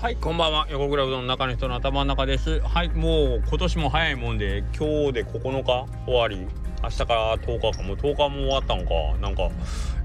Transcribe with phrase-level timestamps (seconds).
[0.00, 0.68] はい、こんばんは。
[0.70, 2.60] 横倉うどんの中の人の頭の中です。
[2.60, 5.86] はい、もう今年も早いもんで、今日で9日？
[6.06, 6.46] 終わり？
[6.84, 8.94] 明日から10日か、もう10日も終わったんか？
[9.20, 9.50] なんか、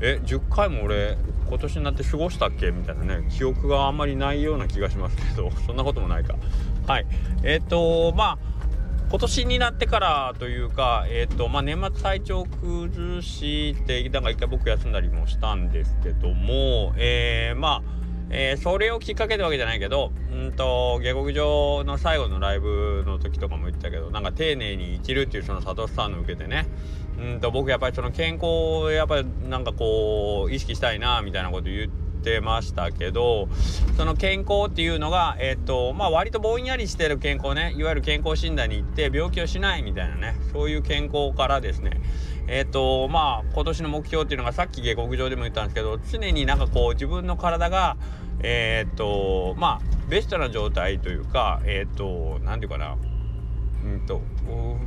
[0.02, 1.16] え、10回も俺、
[1.48, 2.71] 今年になって過ごしたっけ？
[2.71, 6.38] みたいなね、記憶があんまりないような気がしますけど、 そんなこともないか。
[6.88, 7.05] はい。
[7.44, 8.38] えっ、と、まあ、
[9.12, 26.68] 今年になってからというか、えーとまあ、年末体調崩してなんか一回僕休んだりもしたんですけども、えー、まあえー、それをきっかけってわけじゃないけど、うんと、下克上の最後のライブの時とかも言ったけど、なんか丁寧に生きるっていうそのサトシさんの受けてね、
[27.20, 32.04] うんと、僕やっぱりその健康をやっぱりなんかこう、意識したいな、みたいなこと言って、
[32.41, 33.49] ましたけど
[33.98, 37.74] その健康っていうのがえっ、とまあ割とぼんやりしてる健康ね。
[37.76, 40.35] いわゆる健康診断に行って病気をしないみたいなね。
[40.54, 41.99] そういう健康からですね。
[42.47, 47.98] えっ、とまあ今年の目標っていうのがさっき下克上でも言ったんですけど常になんかこう自分の体が
[48.41, 52.98] えっ、とまあベストな状態というかえっ、と何て言うかな
[53.84, 54.21] うんと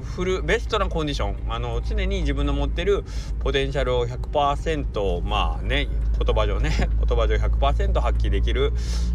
[0.03, 3.05] フルベストなコンディションあの常に自分の持ってる
[3.41, 5.89] ポテンシャルを100%まあね
[6.19, 6.71] 言葉上ね
[7.07, 8.73] 言葉上100%発揮できる、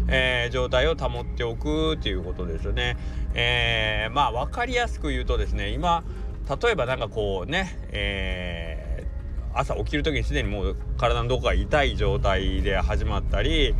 [0.08, 2.96] えー、状態を保っておくっていうことですよね。
[3.34, 6.04] えー、まあ分かりやすく言うとですね今
[6.48, 13.74] 例えばなんかこうね、えー、朝起きる時にすでにもう体のどこか痛い状態で始まったり、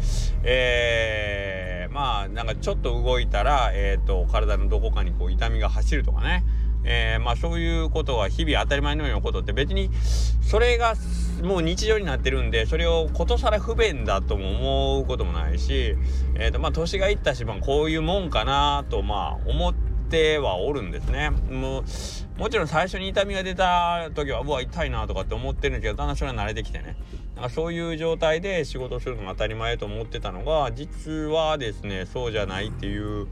[0.44, 6.44] えー、まあなんかちょっと動いたら、えーと、体のどこかにこう痛みが走るとかね、
[6.84, 9.90] えー、まあそういうことは日々当たり前のようなことって別に
[10.40, 10.94] それが
[11.42, 15.96] もう日常になってるんでそれをことさら不便だとも思うこともないし、
[16.36, 21.30] えーとまあ、年がいったし、まあ、こういうもんかなとまあ思っててはおるんですね。
[21.30, 21.84] もう
[22.38, 26.96] もちろん最初に痛みが出た時はうわ痛いなとかって思ってるんですけどだんだんそれが慣れてきてね。
[27.34, 33.26] なんかそういう状態で仕事するのが当たり前と思ってたのが実はですねそうじゃないっていう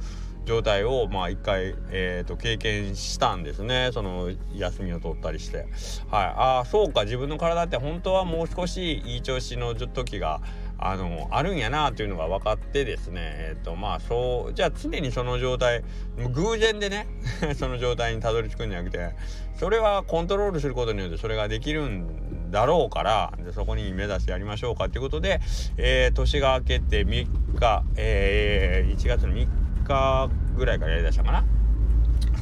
[0.47, 3.91] 状態をまあ一回、えー、と経験したんですね。
[3.93, 5.59] その休みを取ったりして。
[5.59, 5.67] はい。
[6.11, 7.05] ああそうか。
[7.05, 10.41] 自分の体って本当はもう少しいい調子の時が
[10.83, 15.85] あのあるんやなというのが分かってですねえっ、ー、とまあそうじゃあ常にその状態
[16.33, 17.07] 偶然でね
[17.55, 19.11] その状態にたどり着くんじゃなくて
[19.57, 25.41] それはコントロールすることによってそれができるんだろうからでそこに目指してやりましょうかということで、
[25.77, 27.27] えー、年が明けて3
[27.59, 29.47] 日、えー、1月の3
[29.85, 31.45] 日ぐらいからやりだしたかな。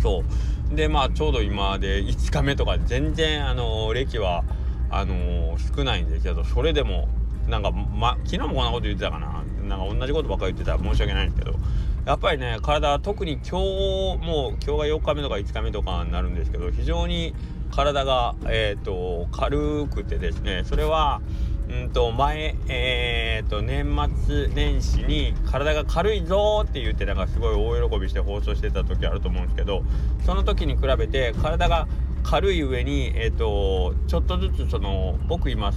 [0.00, 0.22] そ
[0.70, 4.44] うでまあちょうど今で5日目とか全然あの歴は
[4.90, 7.08] あの少ないんですけどそれでも
[7.48, 9.42] なんか、ま、昨日もこんなこと言ってたかな。
[9.68, 10.76] なんか同じことばっかり言ってた。
[10.76, 11.58] ら申し訳ないんですけど。
[12.06, 17.34] やっぱりね体特に今日もう今日が4日目とか5日目とかになるんですけど非常に
[17.70, 20.62] 体が、えーと、軽くてですね。
[20.64, 21.20] それは
[21.68, 23.94] うんと前、えーと、年
[24.26, 29.82] 末年始に体が軽いぞって言ってなんかすごい大喜びして放送してた時あると思うんですけど
[30.24, 31.86] その時に比べて体が
[32.22, 35.72] 軽い上に、えーと、ちょっとずつその僕今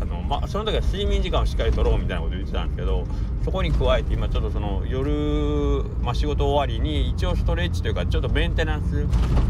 [0.00, 3.06] あのまあその時は睡眠時間をしっかりとろうみたいなこと言ってたんですけど
[3.44, 9.06] そこに加えて今ちょっとその夜、まあ、仕事終わりに一応ストレッチというかちょっとメンテナンス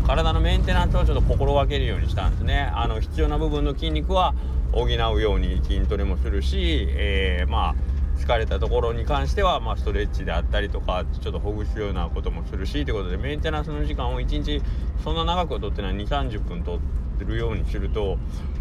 [0.07, 2.71] 体のメンテナンスをちょっと心がけるようにしたんですね。
[2.75, 4.35] あの必要な部分の筋肉は
[4.73, 7.75] 補うように筋トレもするし、えー、まあ
[8.19, 14.61] 疲れたところに関しては、まあ、ストレッチであったりとかちょっとほぐすようなこともするしということでメンテナンスの時間を1日
[15.03, 16.79] そんな長くとってない2 3 0分とっ
[17.19, 18.19] てるようにすると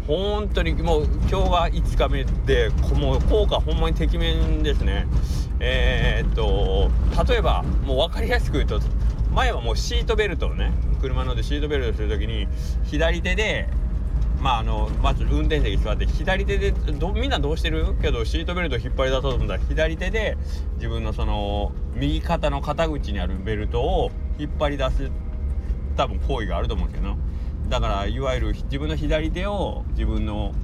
[0.08, 5.06] 本当にもう今日が5日目でもう効果ほんまにてきめんですね。
[5.60, 6.90] えー、っと
[7.30, 8.80] 例えばもう分かりやすく言うと
[9.34, 12.48] 前はもうシートベルトをね車のでシートベルトする時に
[12.84, 13.68] 左手で
[14.40, 16.72] まああのまず運転席座って左手で
[17.14, 17.94] みんなどうしてる？
[18.00, 20.38] けどシートベルト引っ張り出そうと思ったら左手で
[20.76, 25.10] 自分のその右肩の肩口にあるベルトを引っ張り出す
[25.96, 27.16] 多分行為があると思うんですけど
[27.68, 30.54] だからいわゆる自分の左手を自分の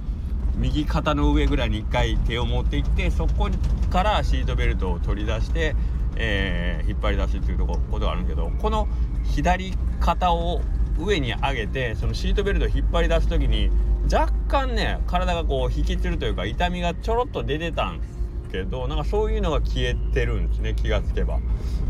[0.57, 3.49] 右肩の上ぐらいに1回手を持っていってそこ
[3.91, 5.75] からシートベルトを取り出して、
[6.15, 8.87] えー、引っ張り出すっていうとこことがあるけどこの
[9.23, 10.61] 左肩を
[10.97, 13.69] 上に上げてそのシートベルトを引っ張り出す時に
[14.11, 18.15] 若干ね体がこう引きつるというか痛みがちょろっと出てたんです
[18.51, 21.39] けどなんかそういうのが消えてるんですね気がつけば。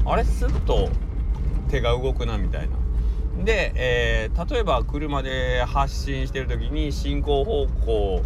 [0.06, 0.90] あれスッと
[1.70, 2.85] 手が動くなみたいな。
[3.44, 8.22] で、えー、例えば車で発進してる時に進行方向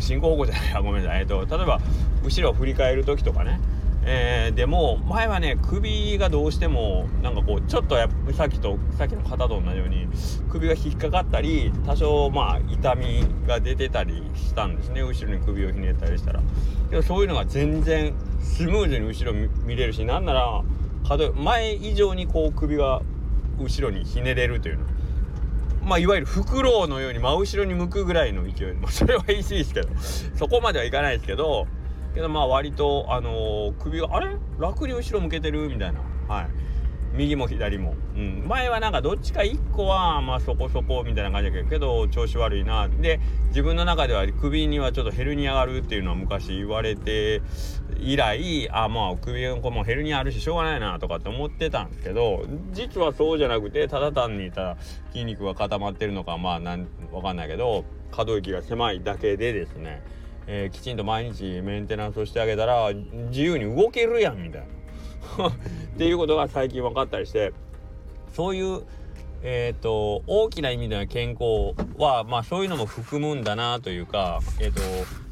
[0.00, 1.80] 進行方向じゃない ごめんなさい、えっと、例えば
[2.24, 3.60] 後ろを振り返る時とかね。
[4.04, 10.08] えー、でも前はね首がどうしてもなんかこうちょっとやさっきとさっきの肩と同じように
[10.50, 15.02] 首が引っかかったり多少まあ痛みが出てたりしたんですね。
[15.02, 16.40] 後ろに首をひねったりしたら。
[16.90, 19.32] でもそういうのが全然スムーズに後ろ
[19.64, 20.62] 見れるしなんなら
[21.36, 23.02] 前以上にこう首が
[23.62, 24.84] 後ろにひねれるというの。
[25.84, 28.74] まあいわゆるフクロウのように真後ろに向くぐらいの勢い。
[28.74, 29.88] まあそれはいいしですけど。
[30.36, 31.66] そこまではいかないですけど。
[32.14, 34.36] けどまあ割とあのー、首があれ？
[34.58, 35.68] 楽に後ろ向けてる？
[35.68, 36.00] みたいな。
[36.28, 36.48] はい。
[37.14, 42.88] 右も左も、うん、前はなんかどっちか1個はまあそこそこみたいな感じだけど調子悪いな。
[42.88, 47.42] で自分の中では首にはちょっとヘルニアがあるっていうのは昔言われて
[48.00, 54.76] 以来あまあ首がもヘルニアあるししょうがないなとかって思ってたんですけど実はそうじゃなくてただ単にただ
[55.12, 60.02] 筋肉が固まってるのかまあなんわかんないけど可動域が狭いだけでですね
[60.46, 64.81] えー、きちんと毎日メンテナンスをしてあげたら自由に動けるやんみたいな。
[65.94, 67.52] っていうことが最近分かったりして
[68.32, 68.82] そういう
[69.44, 74.80] えーと、大きな意味での健康は、まあ、そういうのも含むんだなというか、えーと、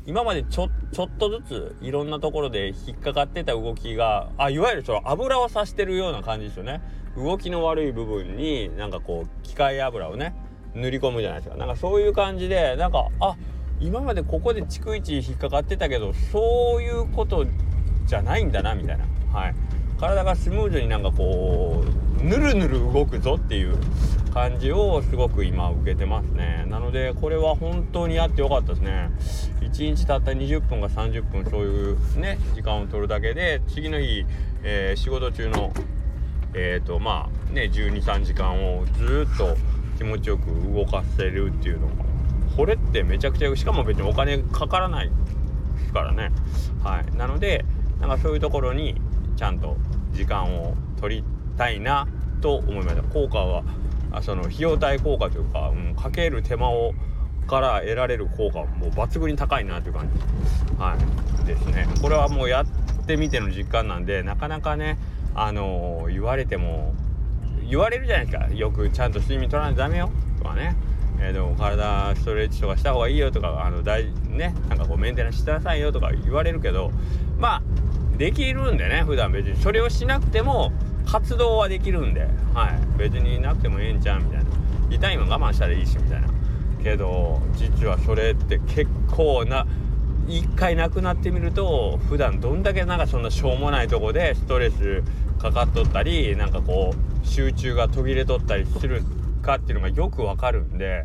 [0.04, 6.82] 今までちょちょっとずついろんなところで引っかかってた動きがあいわゆるその油をさしてるような感じですよね。
[7.16, 10.34] 動きの悪い部分になんかこう機械油をね
[10.74, 11.56] 塗り込むじゃないですか。
[11.56, 13.36] なんかそういう感じでなんかあ
[13.78, 17.46] 今までここで逐一引っかかってたけどそういうこと
[18.06, 19.04] じゃないんだなみたいな。
[19.32, 19.54] はい。
[20.00, 23.76] 体がスムーズになんかこうぬるぬる動くぞっていう
[24.32, 26.64] 感じをすごく今受けてますね。
[26.68, 29.10] なのでこれは本当にやってよかったですね。
[29.60, 34.24] 1日たった20分か30分そういうね時間を取るだけで次の日、
[34.62, 35.72] えー、仕事中の
[36.54, 39.54] えっ、ー、とまあね123時間をずっと
[39.98, 41.92] 気持ちよく動かせるっていうのが
[42.56, 45.10] これってめちゃくちゃしかも別にお金かからない
[45.92, 46.30] からね。
[46.82, 47.16] はい。
[47.16, 47.66] なので
[48.00, 48.98] なんかそういうところに
[49.36, 49.76] ちゃんと
[50.12, 51.24] 時間を取り
[51.56, 52.06] たいな
[52.40, 53.62] と思いました効果は
[54.12, 56.92] あその費用対効果というか、うん、かける手間を
[57.46, 60.74] から得られる効果はもう抜群に高いなという感じ。
[60.76, 61.46] はい。
[61.46, 62.66] ですねこれはもうやっ
[63.06, 64.98] てみての実感なんでなかなかね
[65.34, 66.94] あのー、言われても
[67.68, 68.90] 言われるじゃないですかよく。
[68.90, 70.76] ちゃんと睡眠取らないとダメよとかね。
[71.18, 76.90] えー、でも体ストレッチとかした方がいいよとかあの大ねなんかこうメンテナンスしてなさいよとか言われるけど
[77.38, 77.62] まあ
[78.20, 79.56] できるんでね普段別に。
[79.56, 80.72] それをしなくても
[81.06, 82.28] 活動はできるんで。
[82.52, 82.98] はい。
[82.98, 84.50] 別になくてもええんちゃうみたいな。
[84.90, 86.28] 痛いも我慢したらいいしみたいな。
[86.84, 89.66] けど実はそれって結構な
[90.28, 95.02] 一回なくなってみると普段どんだけなんかそんなしょうもないとこでストレス
[95.38, 99.02] かかっとったりなんかこう集中が途切れとったりする
[99.50, 101.04] かっていうのがよくわかるんで、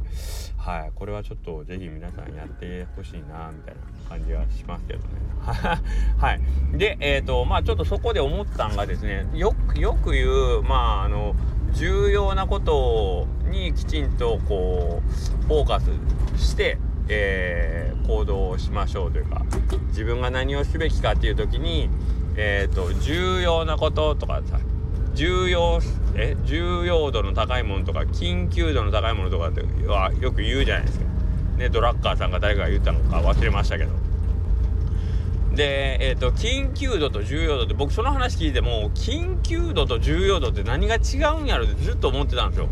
[0.58, 5.06] はい、これはちょっと是非皆さんやってほしいなみたいな感じはしますけどね。
[6.18, 6.78] はい。
[6.78, 11.36] で、え、ー、と、まあちょっとそこで思ったんがですね、よく、よく言う、まああの、
[11.74, 15.90] 重要なことにきちんとこう、フォーカス
[16.38, 16.78] して、
[17.08, 19.44] えー、行動をしましょうというか、
[19.90, 21.90] 自分が何をすべきかっていう時に、
[22.38, 24.60] えっ、ー、と、重要なこととかさ、
[25.16, 25.80] 重要
[26.16, 31.06] え重要度の高いものとか緊急度の高いものとかってはよく言うじゃないですか。
[31.58, 33.92] ねドラッカーさんが誰かが言ったのか忘れましたけど。
[35.56, 42.70] で、えっ、ー、と緊急度と重要度って僕その話聞いても緊急度と重要度って何が違うんやろってずっと思ってたんですよ。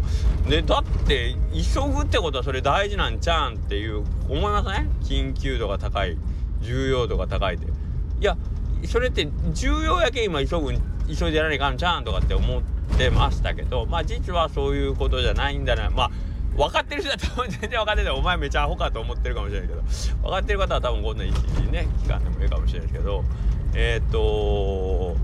[0.49, 6.17] でだって急ぐってことはそれ大事なんちゃうんっていう思いますね緊急度が高い
[6.61, 7.67] 重要度が高いって。
[7.67, 8.37] いや
[8.85, 12.61] それって重要やけ今急ぐん急いでやらないかんちゃうんとかって思っ
[12.97, 15.89] てましたけどまあ実はそういうことじゃないんだな。
[15.89, 16.11] まあ
[16.55, 19.81] 分かってる人だと全然分かってないお前めちゃアホかと思ってるかもしれないけど
[20.21, 23.23] 分かってる方は多分こんな一時ね期間でもいいかもしれないですけど
[23.73, 25.15] えっ、ー、と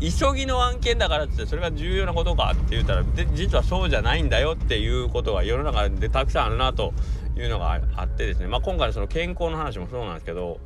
[0.00, 6.94] 急ぎの案件だからってそれが重要なことかって言ったらで実はそうじゃないんだよっていうことが世の中でたくさんあるなと
[7.36, 8.46] いうのがあってですね。
[8.46, 10.58] まあ今回のその健康の話もそうなんですけど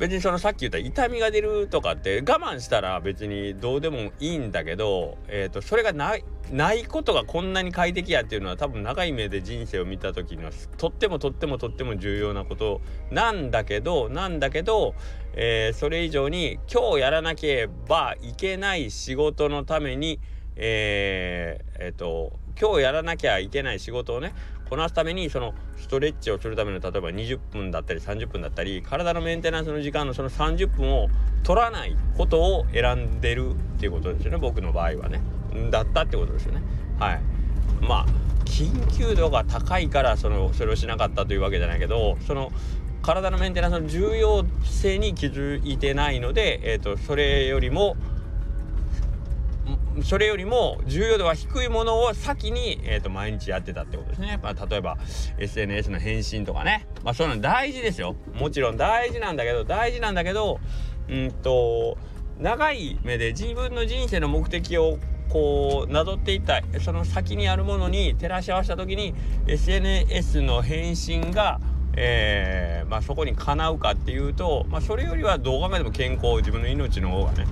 [0.00, 12.80] 別にそのさっき言った痛みが出るとかって我慢したら別にどうでもいいんだけど、えーと、それがないないことがこんなに快適やっていうのは多分長い目で人生を見た時にはとってもとってもとっても重要なこと
[13.10, 14.94] なんだけどなんだけど、
[15.34, 20.18] えー、それ以上に今日やらなければいけない仕事のために
[20.56, 24.34] えー、えー、と今日やらなきゃいけない仕事をね
[24.70, 31.08] こなすためにそのストレッチをするための例えば20分だったり30分だったり体のメンテナンスの時間のその30分を
[31.42, 35.20] 取らないことを選んでるっていうことですよね僕の場合はね。
[35.70, 36.62] だったってことですよね。
[37.00, 37.20] はい。
[37.80, 38.06] まあ
[38.44, 42.52] 緊急度が高いからそのそれをしなかったというわけじゃないけどその
[43.02, 47.96] 体のメンテナンスの重要性に気づいてないので、えーと、それよりも
[50.02, 54.38] それよりも重要度が低いものを先に、えーと、毎日やってたってことですね。
[54.42, 54.98] まあ、例えば
[55.38, 56.86] SNS の返信とかね。
[57.02, 58.16] まあそういうの大事ですよ。
[58.34, 60.60] もちろん大事なんだけど大事なんだけど
[61.08, 61.98] うんと
[62.38, 69.14] 長い目で自分の人生の目的をこうなぞっていったその先にあるものに照らし合わせた時に
[69.46, 71.60] SNS の返信が
[71.96, 77.46] えー、まあ、そこにかなうかっていうと、まあ、それよりはどう考えても健康自分の命の方がね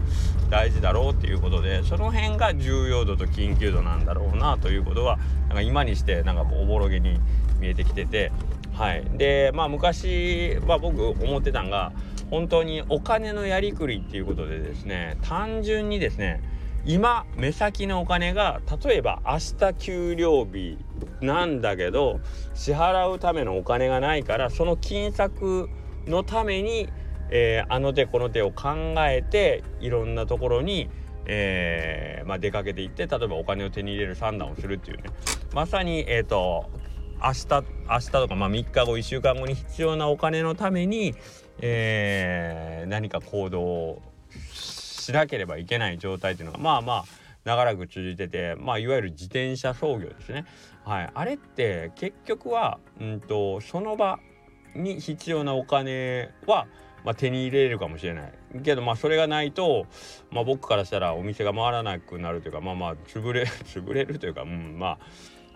[0.50, 5.18] 大事だろうっていうことでその辺が重要度と緊急度なんだろうなということは
[5.48, 7.20] なんか今にしてなんかおぼろげに
[7.58, 8.32] 見えてきてて
[8.72, 9.04] はい。
[9.16, 11.92] でまあ昔は僕思ってたんが
[12.30, 16.40] 本当にお金のやりくりっていうことでですね単純にですね
[16.86, 20.78] 今目先のお金が例えば明日給料日
[21.20, 22.20] なんだけど
[22.54, 25.68] 支払うためのお金がないからその金策
[26.06, 26.88] のために、
[27.30, 30.88] えー、あの手この手を考えていろんなところに、
[31.26, 35.04] えー、まあ、出かけていって例えばお金を手に入れる算段をするっていうね。
[35.54, 36.70] まさにえっ、ー、と
[37.22, 41.14] 明日明日とか、まあ、3日後1週間後に必要なお金のために、
[41.60, 44.02] え何か行動を
[44.54, 47.04] しなければいけない状態っていうのがまあまあ
[47.44, 50.44] 長らく続いててまあいわゆる自転車操業ですね。
[50.84, 54.18] はい、あれって結局は、うんと、その場
[54.74, 56.66] に必要なお金は、
[57.04, 58.32] まあ、手に入れるかもしれない。
[58.62, 59.86] けどまあそれがないと、
[60.30, 64.98] まあ、僕からしたらお店が回らなくなるというかまあまあ潰れ 潰れるというか、うん、まあ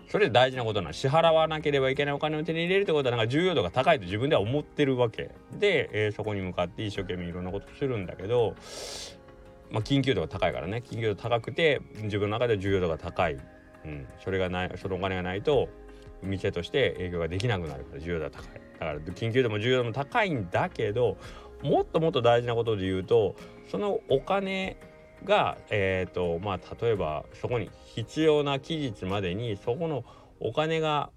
[0.09, 8.55] それで大事なことな支払わなければいけないお金を手に入れるってことはなんか重要度が高いと自分では思ってるわけで、えー、そこに向かって一生懸命いろんなことするんだけど
[9.73, 10.83] まあ、緊急度が高いからね。
[10.85, 15.67] 緊急度高くて自分の中で重要度が高い、うん、それがないそのお金がないと
[16.21, 18.61] 店として営業ができなくなるから重要度が高い。
[18.73, 21.17] だから緊急度も重要度も高いんだけど
[21.63, 23.35] もっともっと大事なことで言うと
[23.71, 24.77] そのお金
[25.23, 30.03] がえ、ー、とまあ例えばそこに必要な期日までにそこの
[30.39, 31.09] お金が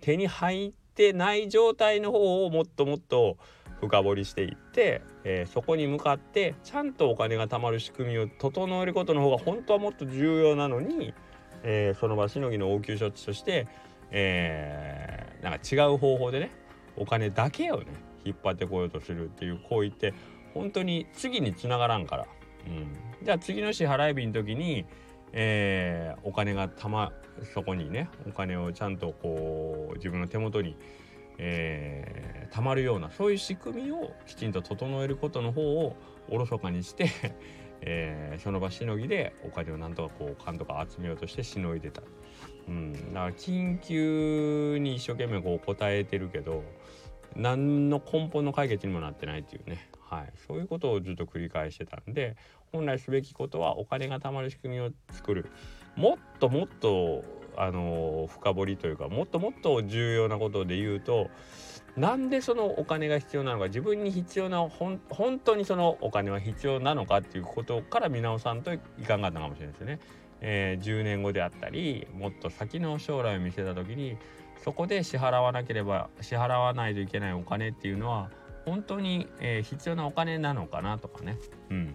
[0.00, 3.36] 手に入ってない状態の方をもっともっと
[3.80, 11.12] 深掘りしていって、えー、そこに向かってちゃんとお金が貯まる仕組みを整えることの方が本当はもっと重要なのに、
[11.62, 13.68] えー、その場しのぎの応急処置として、
[14.10, 16.50] えー、なんか違う方法でね
[16.96, 17.86] お金だけをね
[18.24, 20.14] 引っ張ってこようとするっていう行為って
[20.54, 22.26] 本当に次につながらんから、
[22.66, 24.86] うん、じゃあ次の支払い日の時に、
[25.32, 27.12] えー、お金がたま
[27.52, 30.76] そこにねお金をちゃんとこう自分の手元に
[31.38, 35.96] えー、たまるようなそういう仕組みをきちんと整えることの方を
[36.28, 37.10] おろそかにして
[37.82, 42.02] えー、その場しのぎでお金をなんとかこう勘とか集めようとしてしのいでた。
[42.68, 46.64] うん、だから緊急に一生懸命こう答えてるけど
[47.36, 52.36] 何の根本の解決にもなってないっていうね、はい、そういうことをずっと繰り返してたんで
[52.72, 55.50] 本来すべきことはお金が貯まる仕組みを作る
[55.96, 57.24] もっともっと
[57.56, 61.28] あの深掘りというかもっともっと重要なことで言うと
[61.96, 65.00] なんでそのお金が必要なのか自分に必要な本
[65.42, 69.98] 当にそのお金は必要なのかっていうことから見直さんといかんかったかもしれないですよね。
[70.42, 74.18] えー、10年後であったりもっと先の将来を見せた時に
[74.62, 78.30] そこで支払わなければ支払わないといけないお金っていうのは
[78.66, 81.38] 本当に、えー、必要なお金なのかなとかね。
[81.70, 81.94] うん、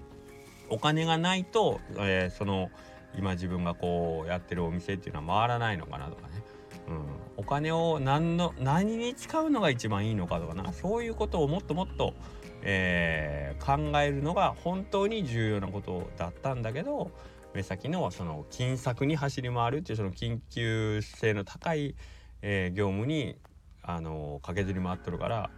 [0.69, 2.71] お金がないと、えー、その
[3.15, 6.43] 今自分がこうやってるお店っていうのは回らないのかなとかね、
[6.87, 10.71] うん、お金を何の何に使うのが一番いいのかとかな。
[10.71, 12.13] そういうことをもっともっと、
[12.61, 17.11] えー、考えるのが本当に重要なことだったんだけど
[17.53, 21.95] 目先のその金策に走り回るっていうその緊急性の高い、
[22.41, 23.35] えー、業務に
[23.83, 25.49] あの駆けずり回っとるから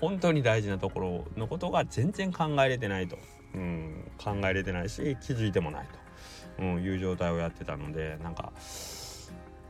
[0.00, 3.18] 本当に大事なところのことが全然考えれてないと、
[3.54, 6.00] うん、考えれてないし気づいてもないと。
[6.58, 8.52] うん、いう状態をやってたのでなんか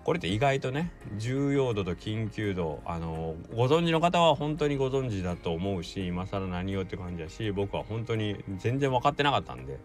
[0.05, 9.79] これって意外とね重要度と緊急度あのご存知の方は本当にご存知だと思うし今更何をって感じだし僕は本当に全然分かってなかったんで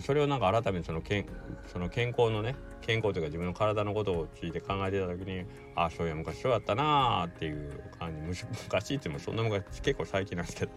[0.00, 1.26] それをなんか改めてそのけん
[1.72, 2.54] その健康のね
[2.86, 5.44] 健康というか自分の体のことをついて考えてた時に
[5.74, 8.44] ああそういや昔そうやったなーっていう感じ。
[8.64, 10.72] 昔って言ってもそんな昔結構最近なんですけど。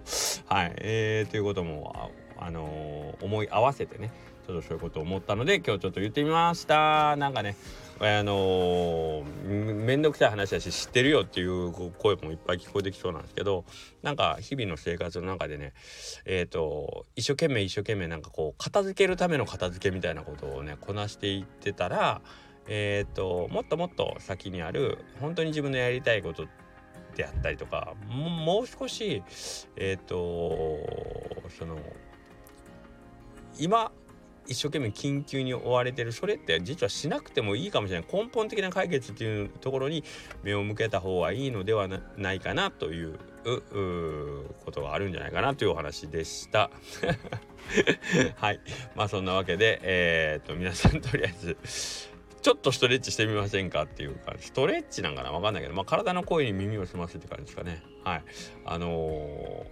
[0.55, 0.73] はい。
[0.77, 4.11] えー、ということもあのー、思い合わせてね
[4.47, 7.15] ちょっとそういうことを思ったので今日ちょっと言ってみました。
[7.17, 7.55] なんかね
[8.01, 13.65] あのー、めんどくさい話だし知ってるよっていう声もいっぱい聞こえてきそうなんですけど
[14.03, 15.73] なんか日々の生活の中でね
[16.25, 22.21] えっ、ー、と一生懸命一生懸命なんかこう片付けるための片付けみたいなことをねこなしていってたら
[22.67, 26.45] えっ、ー、ともっともっと先にある本当に自分のやりたいこと
[27.17, 29.23] であったりとかもう少し
[29.75, 30.15] えっ、と
[31.57, 31.77] その
[33.59, 33.91] 今
[34.47, 40.03] 一生懸命緊急に追われてるそれって実はしなくてもいいかもしれない根本的な解決っていうところに
[40.43, 43.17] 目を向けた方がいいのではないかなという
[44.65, 46.69] ことがあるんじゃないかなというお話でした。
[48.37, 48.59] はい。
[48.95, 51.57] まあそんなわけでえー、っと皆さんとりあえず
[52.41, 55.31] ちょっとストレッチしてみませんかっていうかストレッチなんかな？
[55.31, 57.83] わかんないけど、まあ、体の声に耳を澄ませて感じですかね。
[58.03, 58.23] はい。
[58.65, 59.65] あのー、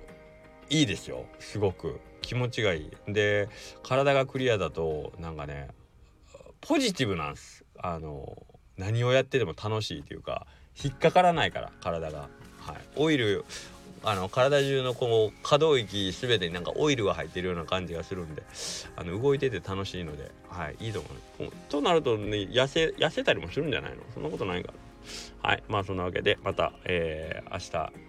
[0.69, 1.25] いいですよ。
[1.39, 1.99] すごく。
[2.21, 2.91] 気持ちがいい。
[3.07, 3.47] で
[3.83, 5.69] 体がクリアだとなんかね
[6.59, 7.63] ポジティブなんです。
[7.79, 8.35] あの、
[8.75, 10.45] 何をやってても楽しいというか
[10.83, 12.29] 引っかからないから体が。
[12.59, 12.75] はい。
[12.97, 13.45] オイル
[14.03, 18.43] あの体中のこう可動域全てになんかオイルが入ってるような感じがするんで
[18.95, 21.09] あの動いてて楽しいので、はい、いいと思
[21.49, 21.51] う。
[21.69, 23.97] となるとね痩せ痩せたりもするんじゃないの？
[24.13, 24.73] そんなことないか
[25.43, 25.49] な。
[25.49, 25.63] はい。
[25.67, 27.57] まあそんなわけでまた、えー、明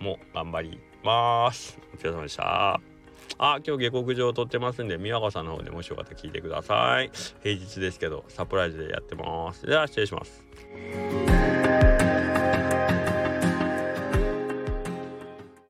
[0.01, 1.79] 日も頑張ります。
[1.95, 2.81] お疲れ様でした。
[3.39, 7.11] あ、今日下克上撮ってますんで、宮川さんの方でもしよかったら聞いてください。
[7.43, 9.67] 平日ですけど、サプライズでやってます。
[9.67, 11.38] では、失礼します。